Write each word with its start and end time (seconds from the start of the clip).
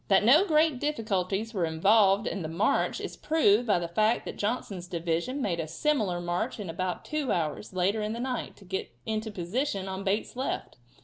That 0.07 0.23
no 0.23 0.47
great 0.47 0.79
difficulties 0.79 1.53
were 1.53 1.65
involved 1.65 2.25
in 2.25 2.41
the 2.41 2.47
march 2.47 2.99
is 2.99 3.15
proved 3.15 3.67
by 3.67 3.77
the 3.77 3.87
fact 3.87 4.25
that 4.25 4.35
Johnson's 4.35 4.87
division 4.87 5.43
made 5.43 5.59
a 5.59 5.67
similar 5.67 6.19
march 6.19 6.59
in 6.59 6.71
about 6.71 7.05
two 7.05 7.31
hours, 7.31 7.71
later 7.71 8.01
in 8.01 8.13
the 8.13 8.19
night, 8.19 8.55
to 8.55 8.65
get 8.65 8.89
into 9.05 9.29
position 9.29 9.87
on 9.87 10.03
Bate's 10.03 10.35
left. 10.35 10.77